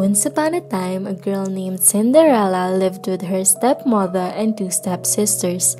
Once 0.00 0.24
upon 0.24 0.54
a 0.54 0.62
time, 0.62 1.06
a 1.06 1.12
girl 1.12 1.44
named 1.44 1.78
Cinderella 1.78 2.74
lived 2.74 3.06
with 3.06 3.20
her 3.20 3.44
stepmother 3.44 4.32
and 4.34 4.56
two 4.56 4.70
stepsisters. 4.70 5.76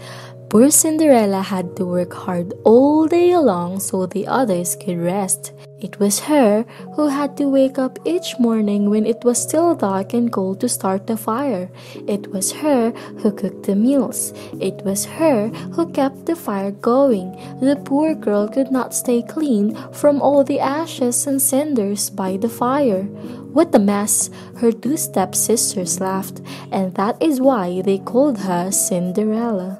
Poor 0.51 0.71
Cinderella 0.71 1.41
had 1.41 1.75
to 1.77 1.87
work 1.87 2.13
hard 2.13 2.53
all 2.65 3.07
day 3.07 3.35
long 3.39 3.81
so 3.81 4.05
the 4.05 4.27
others 4.27 4.77
could 4.77 4.99
rest. 4.99 5.53
It 5.81 5.99
was 5.99 6.21
her 6.21 6.67
who 6.97 7.09
had 7.09 7.39
to 7.39 7.49
wake 7.49 7.79
up 7.79 7.99
each 8.05 8.39
morning 8.39 8.91
when 8.91 9.07
it 9.07 9.25
was 9.25 9.41
still 9.41 9.75
dark 9.75 10.13
and 10.13 10.31
cold 10.31 10.61
to 10.61 10.69
start 10.69 11.07
the 11.07 11.17
fire. 11.17 11.71
It 12.07 12.31
was 12.31 12.53
her 12.53 12.91
who 13.23 13.33
cooked 13.33 13.63
the 13.63 13.75
meals. 13.75 14.35
It 14.61 14.85
was 14.85 15.07
her 15.07 15.49
who 15.73 15.91
kept 15.93 16.27
the 16.27 16.37
fire 16.37 16.73
going. 16.73 17.33
The 17.61 17.81
poor 17.87 18.15
girl 18.15 18.49
could 18.49 18.71
not 18.71 18.93
stay 18.93 19.23
clean 19.23 19.75
from 19.93 20.21
all 20.21 20.45
the 20.45 20.61
ashes 20.61 21.27
and 21.27 21.41
cinders 21.41 22.11
by 22.11 22.37
the 22.37 22.51
fire. 22.51 23.09
What 23.53 23.75
a 23.75 23.81
mess! 23.81 24.31
Her 24.59 24.71
two 24.71 24.97
stepsisters 24.97 26.01
laughed, 26.01 26.41
and 26.71 26.95
that 26.95 27.21
is 27.21 27.41
why 27.41 27.83
they 27.83 27.99
called 27.99 28.39
her 28.39 28.71
Cinderella. 28.71 29.75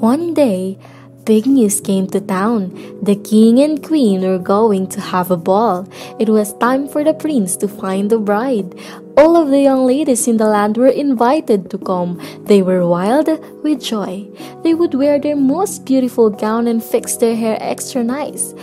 One 0.00 0.32
day, 0.32 0.78
big 1.24 1.44
news 1.44 1.82
came 1.82 2.06
to 2.08 2.20
town. 2.20 2.72
The 3.02 3.16
king 3.16 3.60
and 3.60 3.82
queen 3.84 4.22
were 4.22 4.38
going 4.38 4.88
to 4.88 5.00
have 5.02 5.30
a 5.30 5.36
ball. 5.36 5.86
It 6.18 6.30
was 6.30 6.56
time 6.56 6.88
for 6.88 7.04
the 7.04 7.12
prince 7.12 7.56
to 7.56 7.68
find 7.68 8.08
the 8.08 8.18
bride. 8.18 8.74
All 9.18 9.36
of 9.36 9.50
the 9.50 9.60
young 9.60 9.84
ladies 9.84 10.26
in 10.26 10.38
the 10.38 10.46
land 10.46 10.78
were 10.78 10.88
invited 10.88 11.70
to 11.70 11.76
come. 11.76 12.18
They 12.44 12.62
were 12.62 12.86
wild 12.86 13.28
with 13.62 13.82
joy. 13.82 14.26
They 14.64 14.72
would 14.72 14.94
wear 14.94 15.18
their 15.20 15.36
most 15.36 15.84
beautiful 15.84 16.30
gown 16.30 16.66
and 16.66 16.82
fix 16.82 17.16
their 17.18 17.36
hair 17.36 17.58
extra 17.60 18.02
nice. 18.02 18.54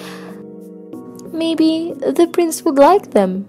Maybe 1.32 1.94
the 1.94 2.28
prince 2.34 2.64
would 2.64 2.80
like 2.80 3.12
them. 3.12 3.48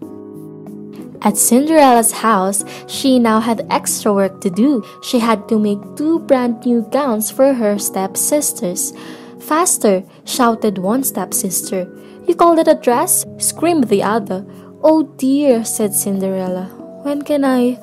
At 1.22 1.36
Cinderella's 1.36 2.12
house, 2.12 2.64
she 2.86 3.18
now 3.18 3.40
had 3.40 3.66
extra 3.70 4.12
work 4.12 4.40
to 4.42 4.50
do. 4.50 4.84
She 5.02 5.18
had 5.18 5.48
to 5.48 5.58
make 5.58 5.80
two 5.96 6.20
brand 6.20 6.64
new 6.64 6.82
gowns 6.90 7.30
for 7.30 7.54
her 7.54 7.78
stepsisters. 7.78 8.92
Faster, 9.40 10.04
shouted 10.24 10.78
one 10.78 11.02
stepsister. 11.02 11.90
You 12.26 12.34
call 12.34 12.54
that 12.56 12.68
a 12.68 12.74
dress? 12.74 13.24
screamed 13.38 13.84
the 13.84 14.02
other. 14.02 14.46
Oh 14.82 15.02
dear, 15.16 15.64
said 15.64 15.94
Cinderella. 15.94 16.66
When 17.02 17.22
can 17.22 17.44
I? 17.44 17.80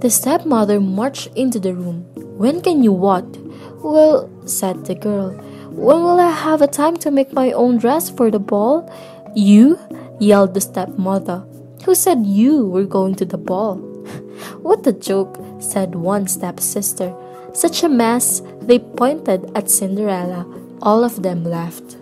The 0.00 0.10
stepmother 0.10 0.80
marched 0.80 1.28
into 1.36 1.58
the 1.58 1.74
room. 1.74 2.04
When 2.36 2.60
can 2.60 2.82
you 2.82 2.92
what? 2.92 3.24
Well, 3.82 4.28
said 4.46 4.84
the 4.84 4.94
girl. 4.94 5.30
When 5.70 6.02
will 6.02 6.20
I 6.20 6.30
have 6.30 6.60
a 6.60 6.66
time 6.66 6.96
to 6.98 7.10
make 7.10 7.32
my 7.32 7.52
own 7.52 7.78
dress 7.78 8.10
for 8.10 8.30
the 8.30 8.40
ball? 8.40 8.92
You? 9.34 9.78
yelled 10.18 10.54
the 10.54 10.60
stepmother. 10.60 11.46
Who 11.84 11.94
said 11.94 12.26
you 12.26 12.66
were 12.66 12.84
going 12.84 13.14
to 13.16 13.24
the 13.24 13.38
ball? 13.38 13.76
what 14.62 14.86
a 14.86 14.92
joke, 14.92 15.38
said 15.60 15.94
one 15.94 16.26
stepsister. 16.26 17.14
Such 17.52 17.82
a 17.82 17.88
mess. 17.88 18.42
They 18.60 18.78
pointed 18.78 19.50
at 19.56 19.70
Cinderella. 19.70 20.46
All 20.82 21.02
of 21.04 21.22
them 21.22 21.44
laughed. 21.44 21.96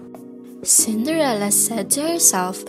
Cinderella 0.63 1.51
said 1.53 1.91
to 1.93 2.03
herself, 2.03 2.65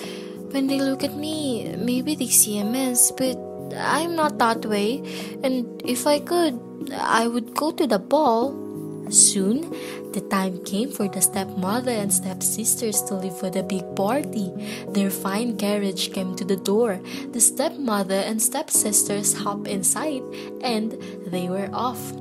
When 0.51 0.67
they 0.67 0.79
look 0.79 1.03
at 1.03 1.15
me, 1.15 1.75
maybe 1.77 2.15
they 2.15 2.27
see 2.27 2.59
a 2.59 2.65
mess, 2.65 3.11
but 3.11 3.37
I'm 3.75 4.15
not 4.15 4.37
that 4.37 4.65
way, 4.65 5.03
and 5.43 5.81
if 5.85 6.07
I 6.07 6.19
could, 6.19 6.59
I 6.93 7.27
would 7.27 7.53
go 7.55 7.71
to 7.71 7.87
the 7.87 7.99
ball. 7.99 8.66
Soon, 9.09 9.71
the 10.11 10.21
time 10.29 10.63
came 10.63 10.91
for 10.91 11.07
the 11.07 11.21
stepmother 11.21 11.91
and 11.91 12.13
stepsisters 12.13 13.01
to 13.03 13.15
leave 13.15 13.33
for 13.33 13.49
the 13.49 13.63
big 13.63 13.95
party. 13.95 14.51
Their 14.89 15.09
fine 15.09 15.57
carriage 15.57 16.11
came 16.13 16.35
to 16.35 16.45
the 16.45 16.57
door. 16.57 16.99
The 17.31 17.41
stepmother 17.41 18.15
and 18.15 18.41
stepsisters 18.41 19.33
hopped 19.33 19.67
inside, 19.67 20.23
and 20.61 20.91
they 21.27 21.49
were 21.49 21.69
off. 21.73 22.13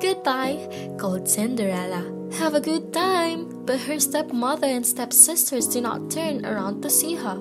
Goodbye, 0.00 0.96
called 0.98 1.28
Cinderella. 1.28 2.04
Have 2.38 2.54
a 2.54 2.60
good 2.60 2.92
time. 2.92 3.64
But 3.66 3.80
her 3.80 4.00
stepmother 4.00 4.66
and 4.66 4.86
stepsisters 4.86 5.68
did 5.68 5.82
not 5.82 6.10
turn 6.10 6.44
around 6.44 6.82
to 6.82 6.90
see 6.90 7.14
her. 7.14 7.40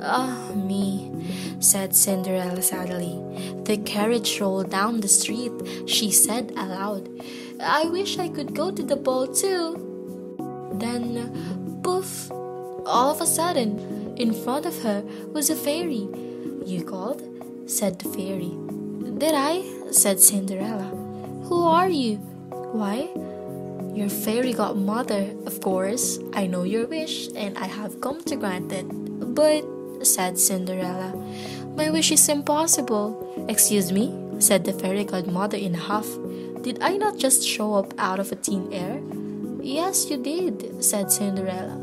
Ah, 0.00 0.50
me, 0.54 1.12
said 1.60 1.94
Cinderella 1.94 2.62
sadly. 2.62 3.20
The 3.64 3.76
carriage 3.76 4.40
rolled 4.40 4.70
down 4.70 5.00
the 5.00 5.08
street. 5.08 5.52
She 5.86 6.10
said 6.10 6.52
aloud, 6.56 7.08
I 7.62 7.84
wish 7.84 8.18
I 8.18 8.28
could 8.28 8.54
go 8.54 8.70
to 8.70 8.82
the 8.82 8.96
ball 8.96 9.26
too. 9.26 9.76
Then, 10.74 11.80
poof, 11.82 12.30
all 12.30 13.10
of 13.10 13.20
a 13.20 13.26
sudden, 13.26 14.16
in 14.16 14.32
front 14.32 14.64
of 14.64 14.82
her 14.82 15.04
was 15.32 15.50
a 15.50 15.56
fairy. 15.56 16.08
You 16.64 16.84
called? 16.84 17.22
said 17.66 17.98
the 17.98 18.08
fairy. 18.08 18.56
Did 19.18 19.34
I? 19.34 19.62
said 19.90 20.20
Cinderella. 20.20 20.88
Who 21.48 21.64
are 21.64 21.88
you? 21.88 22.16
Why? 22.72 23.10
Your 23.94 24.08
fairy 24.08 24.54
godmother, 24.54 25.28
of 25.44 25.60
course. 25.60 26.18
I 26.32 26.46
know 26.46 26.62
your 26.62 26.86
wish, 26.86 27.28
and 27.36 27.58
I 27.58 27.66
have 27.66 28.00
come 28.00 28.22
to 28.24 28.36
grant 28.36 28.72
it. 28.72 28.86
But, 29.34 29.64
said 30.06 30.38
Cinderella, 30.38 31.12
my 31.76 31.90
wish 31.90 32.10
is 32.10 32.28
impossible. 32.28 33.46
Excuse 33.48 33.92
me, 33.92 34.14
said 34.38 34.64
the 34.64 34.72
fairy 34.72 35.04
godmother 35.04 35.58
in 35.58 35.74
a 35.74 35.78
huff. 35.78 36.08
Did 36.62 36.82
I 36.82 36.96
not 36.96 37.16
just 37.16 37.46
show 37.46 37.74
up 37.74 37.94
out 37.98 38.20
of 38.20 38.32
a 38.32 38.36
thin 38.36 38.72
air? 38.72 39.00
Yes, 39.62 40.10
you 40.10 40.16
did, 40.22 40.84
said 40.84 41.10
Cinderella. 41.10 41.78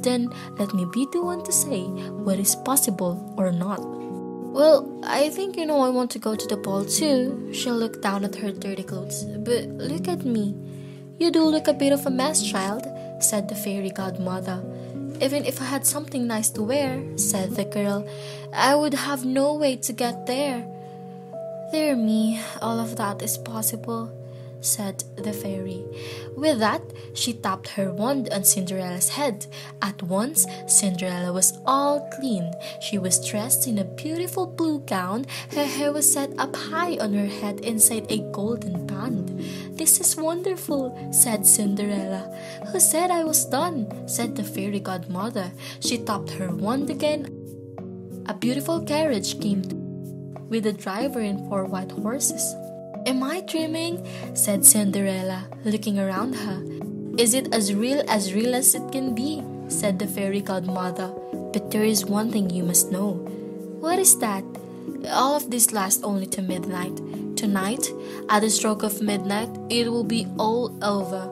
Then 0.00 0.30
let 0.58 0.72
me 0.74 0.86
be 0.92 1.06
the 1.12 1.22
one 1.22 1.42
to 1.44 1.52
say 1.52 1.82
what 1.82 2.38
is 2.38 2.54
possible 2.56 3.34
or 3.36 3.52
not. 3.52 3.80
Well, 3.80 4.88
I 5.04 5.30
think 5.30 5.56
you 5.56 5.66
know 5.66 5.80
I 5.80 5.88
want 5.88 6.10
to 6.12 6.18
go 6.18 6.36
to 6.36 6.46
the 6.46 6.56
ball 6.56 6.84
too. 6.84 7.50
She 7.52 7.70
looked 7.70 8.02
down 8.02 8.24
at 8.24 8.36
her 8.36 8.52
dirty 8.52 8.82
clothes. 8.84 9.24
But 9.24 9.68
look 9.68 10.06
at 10.08 10.24
me. 10.24 10.54
You 11.18 11.30
do 11.30 11.44
look 11.44 11.68
a 11.68 11.74
bit 11.74 11.92
of 11.92 12.06
a 12.06 12.10
mess, 12.10 12.42
child, 12.42 12.86
said 13.20 13.48
the 13.48 13.54
fairy 13.54 13.90
godmother. 13.90 14.62
Even 15.20 15.44
if 15.44 15.60
I 15.60 15.64
had 15.64 15.86
something 15.86 16.26
nice 16.26 16.50
to 16.50 16.62
wear, 16.62 17.02
said 17.16 17.56
the 17.56 17.64
girl, 17.64 18.06
I 18.52 18.74
would 18.74 18.94
have 18.94 19.24
no 19.24 19.54
way 19.54 19.76
to 19.76 19.92
get 19.92 20.26
there. 20.26 20.66
Dear 21.74 21.96
me, 21.96 22.40
all 22.62 22.78
of 22.78 22.94
that 22.98 23.20
is 23.20 23.36
possible, 23.36 24.08
said 24.60 25.02
the 25.16 25.32
fairy. 25.32 25.84
With 26.36 26.60
that, 26.60 26.82
she 27.14 27.32
tapped 27.32 27.70
her 27.70 27.90
wand 27.90 28.28
on 28.32 28.44
Cinderella's 28.44 29.08
head. 29.08 29.48
At 29.82 30.00
once, 30.00 30.46
Cinderella 30.68 31.32
was 31.32 31.58
all 31.66 32.08
clean. 32.14 32.52
She 32.80 32.96
was 32.96 33.18
dressed 33.28 33.66
in 33.66 33.78
a 33.78 33.90
beautiful 33.98 34.46
blue 34.46 34.86
gown. 34.86 35.26
Her 35.50 35.64
hair 35.64 35.92
was 35.92 36.12
set 36.12 36.30
up 36.38 36.54
high 36.54 36.96
on 36.98 37.12
her 37.12 37.26
head 37.26 37.58
inside 37.58 38.06
a 38.08 38.18
golden 38.30 38.86
band. 38.86 39.30
This 39.76 39.98
is 39.98 40.16
wonderful, 40.16 40.96
said 41.10 41.44
Cinderella. 41.44 42.30
Who 42.70 42.78
said 42.78 43.10
I 43.10 43.24
was 43.24 43.46
done? 43.46 43.90
said 44.06 44.36
the 44.36 44.44
fairy 44.44 44.78
godmother. 44.78 45.50
She 45.80 45.98
tapped 45.98 46.30
her 46.38 46.54
wand 46.54 46.88
again. 46.88 47.34
A 48.28 48.32
beautiful 48.32 48.80
carriage 48.80 49.40
came 49.40 49.83
with 50.54 50.66
a 50.66 50.72
driver 50.72 51.18
and 51.18 51.48
four 51.48 51.64
white 51.64 51.90
horses. 51.90 52.54
Am 53.06 53.24
I 53.24 53.40
dreaming? 53.40 54.06
said 54.34 54.64
Cinderella, 54.64 55.48
looking 55.64 55.98
around 55.98 56.34
her. 56.34 56.62
Is 57.18 57.34
it 57.34 57.52
as 57.52 57.74
real 57.74 58.04
as 58.08 58.32
real 58.32 58.54
as 58.54 58.72
it 58.76 58.92
can 58.92 59.16
be? 59.16 59.42
said 59.66 59.98
the 59.98 60.06
fairy 60.06 60.40
godmother. 60.40 61.08
But 61.52 61.72
there 61.72 61.82
is 61.82 62.04
one 62.04 62.30
thing 62.30 62.50
you 62.50 62.62
must 62.62 62.92
know. 62.92 63.14
What 63.80 63.98
is 63.98 64.16
that? 64.20 64.44
All 65.10 65.34
of 65.34 65.50
this 65.50 65.72
lasts 65.72 66.04
only 66.04 66.26
to 66.28 66.40
midnight. 66.40 66.96
Tonight, 67.36 67.90
at 68.28 68.42
the 68.42 68.48
stroke 68.48 68.84
of 68.84 69.02
midnight, 69.02 69.50
it 69.70 69.90
will 69.90 70.04
be 70.04 70.24
all 70.38 70.70
over. 70.84 71.22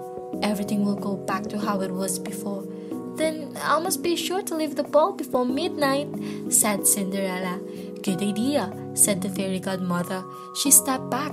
Everything 0.43 0.85
will 0.85 0.97
go 0.99 1.15
back 1.15 1.45
to 1.45 1.61
how 1.61 1.81
it 1.81 1.93
was 1.93 2.19
before. 2.19 2.67
Then 3.15 3.57
I 3.63 3.79
must 3.79 4.03
be 4.03 4.17
sure 4.17 4.43
to 4.43 4.57
leave 4.57 4.75
the 4.75 4.83
ball 4.83 5.13
before 5.13 5.45
midnight, 5.45 6.09
said 6.49 6.89
Cinderella. 6.89 7.61
Good 8.03 8.21
idea, 8.21 8.67
said 8.95 9.23
the 9.23 9.29
fairy 9.29 9.61
godmother. 9.61 10.25
She 10.57 10.73
stepped 10.73 11.09
back. 11.09 11.33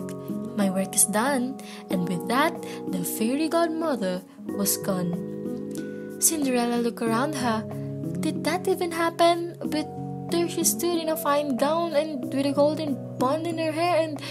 My 0.56 0.70
work 0.70 0.94
is 0.94 1.06
done, 1.06 1.58
and 1.90 2.08
with 2.08 2.28
that, 2.28 2.54
the 2.88 3.04
fairy 3.04 3.50
godmother 3.50 4.22
was 4.46 4.78
gone. 4.78 6.20
Cinderella 6.20 6.78
looked 6.78 7.02
around 7.02 7.34
her. 7.34 7.66
Did 8.20 8.44
that 8.44 8.68
even 8.68 8.92
happen? 8.92 9.58
But 9.66 9.90
there 10.30 10.48
she 10.48 10.64
stood 10.64 11.02
in 11.02 11.10
a 11.10 11.18
fine 11.18 11.58
gown 11.58 11.96
and 11.96 12.32
with 12.32 12.46
a 12.46 12.54
golden 12.54 13.18
band 13.18 13.48
in 13.48 13.58
her 13.58 13.72
hair, 13.72 14.04
and 14.04 14.22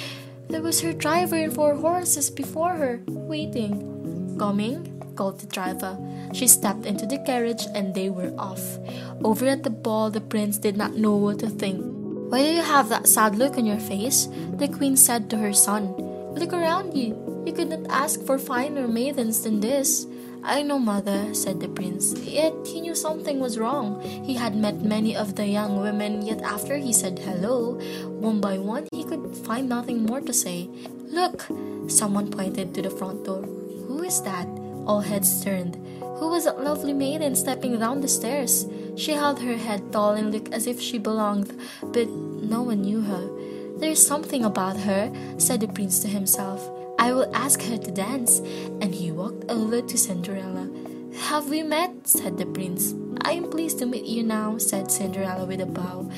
there 0.49 0.62
was 0.62 0.81
her 0.81 0.93
driver 0.93 1.35
and 1.35 1.52
four 1.52 1.75
horses 1.75 2.31
before 2.31 2.75
her, 2.75 3.00
waiting. 3.08 4.37
Coming, 4.38 5.02
called 5.17 5.40
the 5.40 5.46
driver. 5.46 5.99
She 6.32 6.46
stepped 6.46 6.87
into 6.87 7.05
the 7.05 7.19
carriage 7.19 7.67
and 7.75 7.94
they 7.94 8.11
were 8.11 8.32
off. 8.38 8.62
Over 9.25 9.46
at 9.46 9.64
the 9.64 9.70
ball, 9.70 10.11
the 10.11 10.20
prince 10.20 10.56
did 10.58 10.76
not 10.76 10.94
know 10.94 11.17
what 11.17 11.40
to 11.40 11.49
think. 11.49 11.98
Why 12.28 12.44
do 12.44 12.52
you 12.52 12.60
have 12.60 12.90
that 12.90 13.08
sad 13.08 13.36
look 13.36 13.56
on 13.56 13.64
your 13.64 13.80
face? 13.80 14.28
The 14.60 14.69
queen 14.69 15.00
said 15.00 15.30
to 15.30 15.38
her 15.38 15.54
son. 15.54 15.96
Look 16.36 16.52
around 16.52 16.92
you. 16.92 17.16
You 17.46 17.54
could 17.56 17.72
not 17.72 17.88
ask 17.88 18.20
for 18.20 18.36
finer 18.36 18.86
maidens 18.86 19.40
than 19.40 19.60
this. 19.60 20.04
I 20.44 20.60
know, 20.60 20.78
mother, 20.78 21.32
said 21.32 21.58
the 21.58 21.72
prince. 21.72 22.12
Yet 22.20 22.52
he 22.66 22.82
knew 22.82 22.94
something 22.94 23.40
was 23.40 23.56
wrong. 23.56 24.04
He 24.04 24.34
had 24.34 24.54
met 24.54 24.84
many 24.84 25.16
of 25.16 25.36
the 25.36 25.46
young 25.46 25.80
women, 25.80 26.20
yet 26.20 26.42
after 26.42 26.76
he 26.76 26.92
said 26.92 27.19
hello, 27.19 27.80
one 28.20 28.42
by 28.42 28.58
one, 28.58 28.86
he 28.92 29.04
could 29.04 29.34
find 29.48 29.66
nothing 29.66 30.04
more 30.04 30.20
to 30.20 30.32
say. 30.34 30.69
Look! 31.08 31.48
Someone 31.88 32.30
pointed 32.30 32.75
to 32.75 32.82
the 32.82 32.92
front 32.92 33.25
door. 33.25 33.40
Who 33.40 34.04
is 34.04 34.20
that? 34.28 34.46
All 34.84 35.00
heads 35.00 35.42
turned. 35.42 35.80
Who 36.20 36.28
was 36.28 36.44
that 36.44 36.60
lovely 36.60 36.92
maiden 36.92 37.34
stepping 37.34 37.78
down 37.78 38.02
the 38.02 38.08
stairs? 38.08 38.66
She 38.99 39.12
held 39.12 39.41
her 39.41 39.56
head 39.56 39.93
tall 39.93 40.15
and 40.15 40.33
looked 40.33 40.53
as 40.53 40.67
if 40.67 40.81
she 40.81 40.99
belonged, 40.99 41.56
but 41.81 42.09
no 42.09 42.62
one 42.62 42.83
knew 42.83 43.00
her. 43.00 43.31
There's 43.79 44.05
something 44.05 44.45
about 44.45 44.77
her, 44.77 45.12
said 45.39 45.61
the 45.61 45.69
prince 45.69 46.00
to 46.00 46.09
himself. 46.09 46.69
I 46.99 47.12
will 47.12 47.31
ask 47.33 47.62
her 47.62 47.79
to 47.79 47.91
dance. 47.93 48.41
And 48.83 48.93
he 48.93 49.12
walked 49.12 49.49
over 49.49 49.81
to 49.81 49.97
Cinderella. 49.97 50.69
Have 51.31 51.49
we 51.49 51.62
met? 51.62 52.09
said 52.09 52.39
the 52.39 52.47
prince. 52.47 52.93
I 53.23 53.33
am 53.33 53.50
pleased 53.50 53.79
to 53.79 53.87
meet 53.87 54.05
you 54.05 54.25
now, 54.25 54.59
said 54.59 54.91
Cinderella 54.91 55.47
with 55.47 55.61
a 55.61 55.67
bow. 55.67 56.11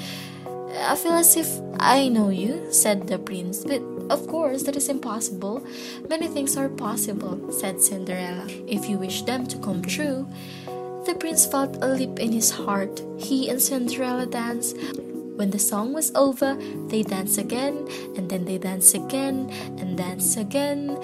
I 0.81 0.97
feel 0.97 1.13
as 1.13 1.37
if 1.37 1.61
I 1.79 2.09
know 2.09 2.31
you, 2.31 2.73
said 2.73 3.09
the 3.09 3.19
prince, 3.19 3.63
but 3.63 3.83
of 4.09 4.27
course 4.27 4.63
that 4.63 4.77
is 4.77 4.89
impossible. 4.89 5.67
Many 6.09 6.29
things 6.29 6.57
are 6.57 6.71
possible, 6.71 7.53
said 7.53 7.83
Cinderella, 7.83 8.47
if 8.67 8.89
you 8.89 8.97
wish 8.97 9.21
them 9.23 9.47
to 9.49 9.59
come 9.59 9.83
true. 9.83 10.27
The 11.11 11.19
prince 11.19 11.45
felt 11.45 11.77
a 11.83 11.89
leap 11.89 12.21
in 12.21 12.31
his 12.31 12.53
heart. 12.53 13.03
He 13.19 13.51
and 13.51 13.61
Cinderella 13.61 14.27
danced. 14.27 14.77
When 15.35 15.51
the 15.51 15.59
song 15.59 15.93
was 15.93 16.13
over, 16.15 16.55
they 16.87 17.03
danced 17.03 17.37
again, 17.37 17.89
and 18.15 18.31
then 18.31 18.45
they 18.45 18.59
danced 18.59 18.95
again, 18.95 19.51
and 19.83 19.99
danced 19.99 20.39
again. 20.39 20.95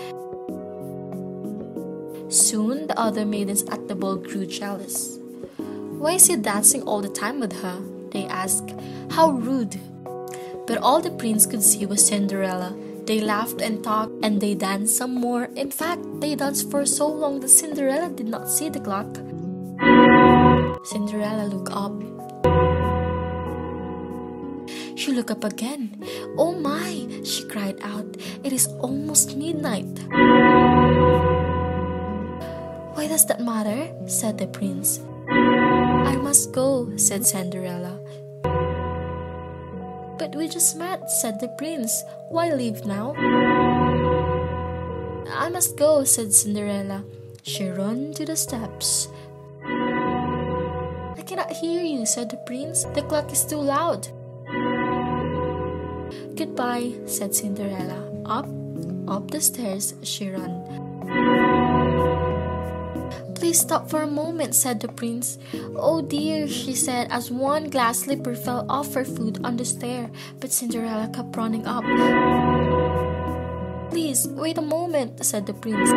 Soon 2.31 2.87
the 2.87 2.95
other 2.97 3.27
maidens 3.27 3.65
at 3.65 3.89
the 3.89 3.97
ball 3.97 4.15
grew 4.15 4.47
jealous. 4.47 5.19
Why 5.99 6.13
is 6.13 6.29
he 6.29 6.37
dancing 6.37 6.83
all 6.83 7.03
the 7.03 7.09
time 7.11 7.41
with 7.41 7.59
her? 7.59 7.83
They 8.13 8.27
asked. 8.27 8.79
How 9.11 9.31
rude! 9.31 9.75
But 10.69 10.79
all 10.79 11.01
the 11.03 11.11
prince 11.11 11.47
could 11.47 11.65
see 11.65 11.85
was 11.85 12.07
Cinderella. 12.07 12.79
They 13.07 13.19
laughed 13.19 13.61
and 13.61 13.83
talked 13.83 14.15
and 14.23 14.41
they 14.41 14.55
danced 14.55 14.97
some 14.97 15.17
more. 15.17 15.51
In 15.57 15.73
fact, 15.73 16.03
they 16.21 16.37
danced 16.37 16.71
for 16.71 16.87
so 16.87 17.09
long 17.09 17.41
that 17.41 17.49
Cinderella 17.49 18.11
did 18.11 18.29
not 18.29 18.49
see 18.49 18.69
the 18.69 18.79
clock. 18.79 19.26
Cinderella 20.87 21.51
looked 21.51 21.75
up. 21.75 21.99
She 24.95 25.11
looked 25.11 25.33
up 25.33 25.43
again. 25.43 25.99
Oh 26.39 26.55
my, 26.55 27.09
she 27.25 27.43
cried 27.49 27.83
out. 27.83 28.07
It 28.45 28.53
is 28.53 28.69
almost 28.79 29.37
midnight. 29.37 29.91
Why 32.95 33.09
does 33.09 33.27
that 33.27 33.43
matter? 33.43 33.91
said 34.07 34.39
the 34.39 34.47
prince. 34.47 35.01
I 35.27 36.15
must 36.23 36.53
go, 36.53 36.97
said 36.97 37.27
Cinderella. 37.27 37.99
But 40.19 40.37
we 40.37 40.47
just 40.47 40.77
met, 40.77 41.11
said 41.11 41.41
the 41.41 41.49
prince. 41.59 42.05
Why 42.31 42.55
leave 42.55 42.87
now? 42.87 43.13
I 45.35 45.49
must 45.51 45.77
go, 45.77 46.05
said 46.05 46.33
Cinderella. 46.33 47.03
She 47.43 47.67
ran 47.67 48.15
to 48.15 48.25
the 48.25 48.37
steps. 48.37 49.09
I 51.27 51.29
cannot 51.29 51.51
hear 51.51 51.83
you, 51.83 52.07
said 52.07 52.31
the 52.31 52.37
prince. 52.37 52.85
The 52.95 53.03
clock 53.03 53.33
is 53.33 53.45
too 53.45 53.59
loud. 53.59 54.07
Goodbye, 56.37 56.93
said 57.07 57.35
Cinderella. 57.35 57.99
Up, 58.25 58.47
up 59.09 59.29
the 59.33 59.41
stairs 59.41 59.95
she 60.05 60.31
ran. 60.31 60.55
Please 63.35 63.59
stop 63.59 63.91
for 63.91 64.03
a 64.03 64.07
moment, 64.07 64.55
said 64.55 64.79
the 64.79 64.87
prince. 64.87 65.37
Oh 65.75 66.01
dear, 66.01 66.47
she 66.47 66.77
said 66.77 67.09
as 67.11 67.29
one 67.29 67.71
glass 67.71 68.07
slipper 68.07 68.37
fell 68.37 68.65
off 68.69 68.95
her 68.95 69.05
foot 69.05 69.43
on 69.43 69.57
the 69.57 69.65
stair, 69.65 70.09
but 70.39 70.53
Cinderella 70.53 71.11
kept 71.13 71.35
running 71.35 71.67
up. 71.67 71.83
Please, 73.91 74.29
wait 74.29 74.59
a 74.59 74.63
moment, 74.63 75.27
said 75.27 75.47
the 75.47 75.55
prince. 75.55 75.91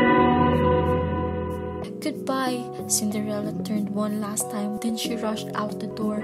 Goodbye, 2.00 2.64
Cinderella 2.88 3.52
turned 3.64 3.90
one 3.90 4.22
last 4.22 4.50
time, 4.50 4.80
then 4.80 4.96
she 4.96 5.18
rushed 5.18 5.50
out 5.54 5.82
the 5.82 5.88
door. 5.88 6.24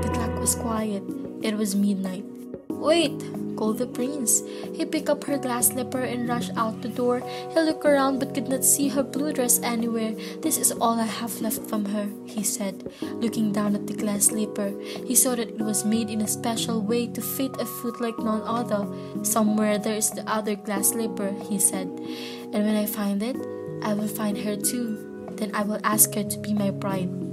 The 0.00 0.08
clock 0.08 0.40
was 0.40 0.54
quiet. 0.54 1.02
It 1.42 1.54
was 1.54 1.76
midnight. 1.76 2.24
Wait, 2.68 3.12
called 3.58 3.76
the 3.76 3.86
prince. 3.86 4.40
He 4.72 4.86
picked 4.86 5.10
up 5.10 5.24
her 5.24 5.36
glass 5.36 5.68
slipper 5.68 6.00
and 6.00 6.26
rushed 6.26 6.56
out 6.56 6.80
the 6.80 6.88
door. 6.88 7.20
He 7.20 7.60
looked 7.60 7.84
around 7.84 8.20
but 8.20 8.32
could 8.32 8.48
not 8.48 8.64
see 8.64 8.88
her 8.88 9.02
blue 9.02 9.34
dress 9.34 9.60
anywhere. 9.62 10.14
This 10.40 10.56
is 10.56 10.72
all 10.72 10.98
I 10.98 11.04
have 11.04 11.42
left 11.42 11.68
from 11.68 11.84
her, 11.84 12.08
he 12.24 12.42
said, 12.42 12.90
looking 13.20 13.52
down 13.52 13.74
at 13.74 13.86
the 13.86 13.92
glass 13.92 14.32
slipper. 14.32 14.72
He 15.04 15.14
saw 15.14 15.34
that 15.34 15.48
it 15.48 15.60
was 15.60 15.84
made 15.84 16.08
in 16.08 16.22
a 16.22 16.28
special 16.28 16.80
way 16.80 17.06
to 17.08 17.20
fit 17.20 17.52
a 17.60 17.66
foot 17.66 18.00
like 18.00 18.18
none 18.18 18.40
other. 18.46 18.88
Somewhere 19.24 19.76
there 19.76 19.96
is 19.96 20.10
the 20.10 20.24
other 20.26 20.54
glass 20.54 20.88
slipper, 20.96 21.34
he 21.50 21.58
said. 21.58 21.88
And 22.54 22.64
when 22.64 22.76
I 22.76 22.86
find 22.86 23.22
it, 23.22 23.36
I 23.82 23.94
will 23.94 24.08
find 24.08 24.36
her 24.38 24.56
too. 24.56 25.26
Then 25.32 25.54
I 25.54 25.62
will 25.62 25.80
ask 25.84 26.14
her 26.14 26.24
to 26.24 26.38
be 26.38 26.52
my 26.52 26.70
bride. 26.70 27.27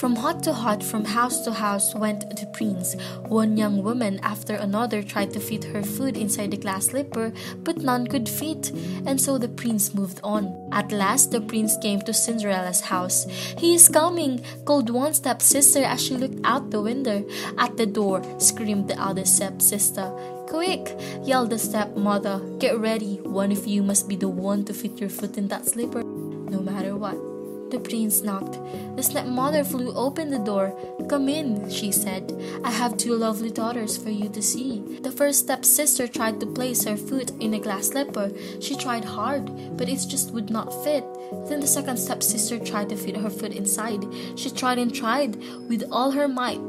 From 0.00 0.16
hut 0.16 0.42
to 0.44 0.54
hut, 0.54 0.82
from 0.82 1.04
house 1.04 1.42
to 1.42 1.52
house 1.52 1.94
went 1.94 2.24
the 2.34 2.46
prince. 2.46 2.96
One 3.28 3.58
young 3.58 3.82
woman 3.82 4.18
after 4.22 4.54
another 4.54 5.02
tried 5.02 5.34
to 5.34 5.40
fit 5.40 5.62
her 5.64 5.82
food 5.82 6.16
inside 6.16 6.52
the 6.52 6.56
glass 6.56 6.86
slipper, 6.86 7.34
but 7.64 7.76
none 7.76 8.06
could 8.06 8.26
fit, 8.26 8.70
and 9.04 9.20
so 9.20 9.36
the 9.36 9.48
prince 9.48 9.92
moved 9.92 10.18
on. 10.24 10.56
At 10.72 10.90
last, 10.90 11.32
the 11.32 11.42
prince 11.42 11.76
came 11.82 12.00
to 12.08 12.14
Cinderella's 12.14 12.80
house. 12.80 13.26
He 13.58 13.74
is 13.74 13.90
coming, 13.90 14.42
called 14.64 14.88
one 14.88 15.12
stepsister 15.12 15.84
as 15.84 16.02
she 16.02 16.16
looked 16.16 16.40
out 16.44 16.70
the 16.70 16.80
window. 16.80 17.28
At 17.58 17.76
the 17.76 17.84
door, 17.84 18.24
screamed 18.40 18.88
the 18.88 18.98
other 18.98 19.26
stepsister. 19.26 20.08
Quick! 20.48 20.96
yelled 21.24 21.50
the 21.50 21.58
stepmother. 21.58 22.40
Get 22.58 22.78
ready. 22.78 23.20
One 23.20 23.52
of 23.52 23.66
you 23.66 23.82
must 23.82 24.08
be 24.08 24.16
the 24.16 24.30
one 24.30 24.64
to 24.64 24.72
fit 24.72 24.98
your 24.98 25.10
foot 25.10 25.36
in 25.36 25.48
that 25.48 25.66
slipper, 25.66 26.02
no 26.02 26.60
matter 26.62 26.96
what. 26.96 27.29
The 27.70 27.78
prince 27.78 28.22
knocked. 28.22 28.58
The 28.96 29.02
stepmother 29.02 29.62
flew 29.62 29.92
open 29.94 30.30
the 30.30 30.38
door. 30.38 30.76
Come 31.08 31.28
in, 31.28 31.70
she 31.70 31.92
said. 31.92 32.34
I 32.64 32.70
have 32.70 32.96
two 32.96 33.14
lovely 33.14 33.50
daughters 33.50 33.96
for 33.96 34.10
you 34.10 34.28
to 34.28 34.42
see. 34.42 34.80
The 35.02 35.12
first 35.12 35.40
stepsister 35.40 36.08
tried 36.08 36.40
to 36.40 36.46
place 36.46 36.84
her 36.84 36.96
foot 36.96 37.30
in 37.40 37.54
a 37.54 37.60
glass 37.60 37.88
slipper. 37.88 38.32
She 38.60 38.74
tried 38.74 39.04
hard, 39.04 39.76
but 39.76 39.88
it 39.88 40.04
just 40.08 40.32
would 40.32 40.50
not 40.50 40.74
fit. 40.82 41.04
Then 41.46 41.60
the 41.60 41.68
second 41.68 41.98
stepsister 41.98 42.58
tried 42.58 42.88
to 42.88 42.96
fit 42.96 43.16
her 43.16 43.30
foot 43.30 43.54
inside. 43.54 44.04
She 44.34 44.50
tried 44.50 44.78
and 44.78 44.92
tried 44.92 45.36
with 45.68 45.84
all 45.92 46.10
her 46.10 46.26
might, 46.26 46.60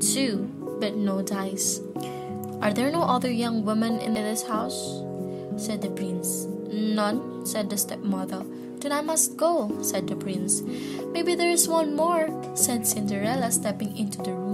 too, 0.00 0.50
but 0.78 0.94
no 0.94 1.22
dice. 1.22 1.80
Are 2.60 2.74
there 2.74 2.90
no 2.90 3.02
other 3.02 3.30
young 3.30 3.64
women 3.64 3.98
in 4.00 4.12
this 4.12 4.46
house? 4.46 5.02
said 5.56 5.80
the 5.80 5.90
prince. 5.90 6.44
None, 6.70 7.46
said 7.46 7.70
the 7.70 7.78
stepmother. 7.78 8.44
Then 8.80 8.92
I 8.92 9.02
must 9.02 9.36
go, 9.36 9.68
said 9.82 10.08
the 10.08 10.16
prince. 10.16 10.62
Maybe 11.12 11.34
there 11.34 11.50
is 11.50 11.68
one 11.68 11.94
more, 11.94 12.32
said 12.54 12.86
Cinderella, 12.86 13.52
stepping 13.52 13.94
into 13.96 14.22
the 14.22 14.32
room. 14.32 14.50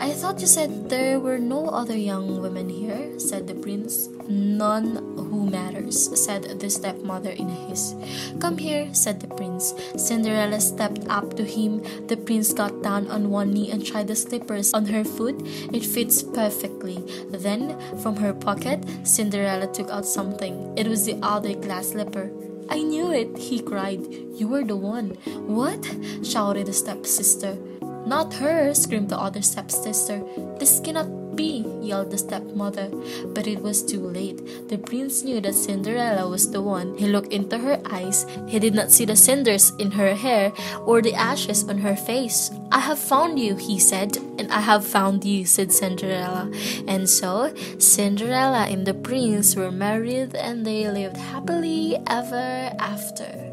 I 0.00 0.10
thought 0.10 0.40
you 0.40 0.48
said 0.48 0.88
there 0.88 1.20
were 1.20 1.38
no 1.38 1.68
other 1.68 1.96
young 1.96 2.40
women 2.40 2.68
here, 2.68 3.20
said 3.20 3.46
the 3.46 3.54
prince. 3.54 4.08
None 4.26 4.96
who 5.14 5.46
matters, 5.46 6.10
said 6.18 6.58
the 6.58 6.70
stepmother 6.70 7.30
in 7.30 7.48
haste. 7.48 7.94
Come 8.40 8.56
here, 8.56 8.88
said 8.92 9.20
the 9.20 9.28
prince. 9.28 9.74
Cinderella 9.96 10.58
stepped 10.60 11.06
up 11.08 11.36
to 11.36 11.44
him. 11.44 11.84
The 12.08 12.16
prince 12.16 12.52
got 12.52 12.82
down 12.82 13.06
on 13.06 13.30
one 13.30 13.52
knee 13.52 13.70
and 13.70 13.86
tried 13.86 14.08
the 14.08 14.16
slippers 14.16 14.74
on 14.74 14.86
her 14.86 15.04
foot. 15.04 15.36
It 15.70 15.84
fits 15.84 16.22
perfectly. 16.24 17.04
Then, 17.30 17.78
from 18.00 18.16
her 18.16 18.32
pocket, 18.32 18.82
Cinderella 19.04 19.70
took 19.70 19.90
out 19.90 20.06
something. 20.06 20.74
It 20.76 20.88
was 20.88 21.04
the 21.04 21.20
other 21.22 21.54
glass 21.54 21.90
slipper. 21.90 22.32
I 22.70 22.82
knew 22.82 23.10
it, 23.12 23.36
he 23.36 23.60
cried. 23.60 24.00
You 24.34 24.48
were 24.48 24.64
the 24.64 24.76
one. 24.76 25.10
What? 25.46 25.84
shouted 26.22 26.66
the 26.66 26.72
stepsister. 26.72 27.58
Not 28.06 28.32
her, 28.34 28.72
screamed 28.74 29.08
the 29.08 29.18
other 29.18 29.42
stepsister. 29.42 30.22
This 30.58 30.80
cannot 30.80 31.08
be, 31.34 31.64
yelled 31.80 32.10
the 32.10 32.18
stepmother. 32.18 32.90
But 33.34 33.46
it 33.46 33.62
was 33.62 33.82
too 33.82 34.00
late. 34.00 34.68
The 34.68 34.78
prince 34.78 35.22
knew 35.22 35.40
that 35.40 35.54
Cinderella 35.54 36.28
was 36.28 36.50
the 36.50 36.62
one. 36.62 36.96
He 36.96 37.06
looked 37.06 37.32
into 37.32 37.58
her 37.58 37.80
eyes. 37.90 38.26
He 38.48 38.58
did 38.58 38.74
not 38.74 38.90
see 38.90 39.04
the 39.04 39.16
cinders 39.16 39.72
in 39.78 39.90
her 39.92 40.14
hair 40.14 40.52
or 40.86 41.02
the 41.02 41.14
ashes 41.14 41.64
on 41.68 41.78
her 41.78 41.96
face. 41.96 42.50
I 42.72 42.80
have 42.80 42.98
found 42.98 43.38
you, 43.38 43.56
he 43.56 43.78
said. 43.78 44.16
And 44.38 44.50
I 44.52 44.60
have 44.60 44.86
found 44.86 45.24
you, 45.24 45.44
said 45.44 45.72
Cinderella. 45.72 46.50
And 46.86 47.08
so, 47.08 47.54
Cinderella 47.78 48.66
and 48.66 48.86
the 48.86 48.94
prince 48.94 49.56
were 49.56 49.70
married 49.70 50.34
and 50.34 50.64
they 50.64 50.90
lived 50.90 51.16
happily 51.16 51.98
ever 52.06 52.72
after. 52.78 53.49